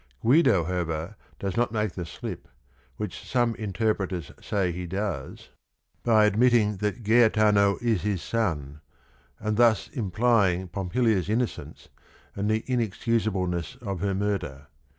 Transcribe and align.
Guido, 0.21 0.63
however, 0.63 1.15
does 1.37 1.55
not 1.55 1.71
make 1.71 1.91
the 1.91 2.07
slip, 2.07 2.47
which 2.97 3.21
some 3.23 3.53
interpreters 3.53 4.31
say 4.41 4.71
he 4.71 4.87
coes, 4.87 5.49
by 6.03 6.27
COUNT 6.27 6.39
GUIDO 6.39 6.49
FRANCESCHINI 6.49 6.51
71 6.71 6.71
admitting 6.73 6.77
that 6.79 7.03
Gaetano 7.03 7.77
is 7.83 8.01
his 8.01 8.21
son, 8.23 8.81
and 9.39 9.57
thus 9.57 9.91
im 9.93 10.09
plying 10.09 10.67
Pompilia's 10.69 11.29
innocence 11.29 11.89
and 12.35 12.49
the 12.49 12.63
inexcusa 12.67 13.31
bleness 13.31 13.75
of 13.79 13.99
her 13.99 14.15
murder. 14.15 14.65